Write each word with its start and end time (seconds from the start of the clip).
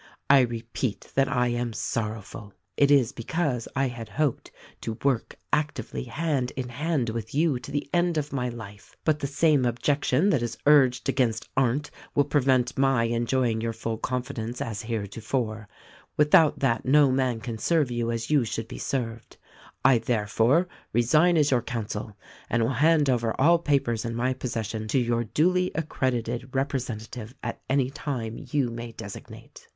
I 0.31 0.39
repeat 0.39 1.11
that 1.13 1.27
I 1.27 1.49
am 1.49 1.73
sorrowful. 1.73 2.55
It 2.75 2.89
is 2.89 3.11
because 3.11 3.67
I 3.75 3.89
had 3.89 4.09
hoped 4.09 4.49
to 4.81 4.97
work 5.03 5.35
actively 5.53 6.05
hand 6.05 6.51
in 6.55 6.69
hand 6.69 7.11
with 7.11 7.35
you 7.35 7.59
to 7.59 7.69
the 7.71 7.87
end 7.93 8.17
of 8.17 8.33
my 8.33 8.49
life. 8.49 8.97
But 9.05 9.19
the 9.19 9.27
same 9.27 9.63
objection 9.63 10.31
that 10.31 10.41
is 10.41 10.57
urged 10.65 11.07
against 11.07 11.49
Arndt 11.55 11.91
will 12.15 12.23
pre 12.23 12.41
vent 12.41 12.79
my 12.79 13.03
enjoying 13.03 13.61
your 13.61 13.73
full 13.73 13.99
confidence 13.99 14.59
as 14.59 14.81
heretofore— 14.81 15.67
without 16.17 16.57
that 16.57 16.83
no 16.83 17.11
man 17.11 17.39
can 17.39 17.59
serve 17.59 17.91
you 17.91 18.09
as 18.11 18.31
you 18.31 18.43
should 18.43 18.67
be 18.67 18.79
served— 18.79 19.37
I 19.85 19.99
there 19.99 20.25
fore 20.25 20.67
resign 20.93 21.37
as 21.37 21.51
your 21.51 21.61
counsel 21.61 22.17
and 22.49 22.63
will 22.63 22.71
hand 22.73 23.07
over 23.07 23.39
all 23.39 23.59
papers 23.59 24.03
in 24.03 24.15
my 24.15 24.33
possession 24.33 24.87
to 24.87 24.97
your 24.97 25.23
duly 25.25 25.69
accredited 25.75 26.55
representative 26.55 27.35
at 27.43 27.61
any 27.69 27.91
time 27.91 28.43
you 28.51 28.71
may 28.71 28.93
designate." 28.93 29.67